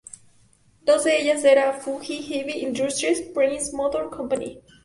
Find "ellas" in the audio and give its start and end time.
1.21-1.43